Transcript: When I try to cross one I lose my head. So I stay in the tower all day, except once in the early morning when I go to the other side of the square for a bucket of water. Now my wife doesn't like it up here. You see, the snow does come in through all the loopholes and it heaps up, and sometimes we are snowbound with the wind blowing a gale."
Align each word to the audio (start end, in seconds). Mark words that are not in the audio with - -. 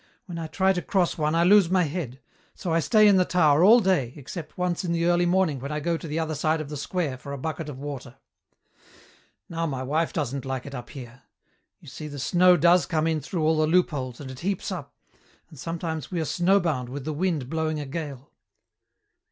When 0.25 0.39
I 0.39 0.47
try 0.47 0.73
to 0.73 0.81
cross 0.81 1.15
one 1.15 1.35
I 1.35 1.43
lose 1.43 1.69
my 1.69 1.83
head. 1.83 2.19
So 2.55 2.73
I 2.73 2.79
stay 2.79 3.07
in 3.07 3.17
the 3.17 3.23
tower 3.23 3.63
all 3.63 3.79
day, 3.79 4.13
except 4.15 4.57
once 4.57 4.83
in 4.83 4.93
the 4.93 5.05
early 5.05 5.27
morning 5.27 5.59
when 5.59 5.71
I 5.71 5.79
go 5.79 5.95
to 5.95 6.07
the 6.07 6.17
other 6.17 6.33
side 6.33 6.59
of 6.59 6.69
the 6.69 6.75
square 6.75 7.19
for 7.19 7.33
a 7.33 7.37
bucket 7.37 7.69
of 7.69 7.77
water. 7.77 8.15
Now 9.47 9.67
my 9.67 9.83
wife 9.83 10.11
doesn't 10.11 10.43
like 10.43 10.65
it 10.65 10.73
up 10.73 10.89
here. 10.89 11.21
You 11.79 11.87
see, 11.87 12.07
the 12.07 12.17
snow 12.17 12.57
does 12.57 12.87
come 12.87 13.05
in 13.05 13.21
through 13.21 13.43
all 13.43 13.57
the 13.59 13.67
loopholes 13.67 14.19
and 14.19 14.31
it 14.31 14.39
heaps 14.39 14.71
up, 14.71 14.95
and 15.51 15.59
sometimes 15.59 16.09
we 16.09 16.19
are 16.19 16.25
snowbound 16.25 16.89
with 16.89 17.05
the 17.05 17.13
wind 17.13 17.47
blowing 17.47 17.79
a 17.79 17.85
gale." 17.85 18.31